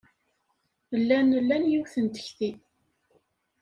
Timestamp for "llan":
0.99-1.29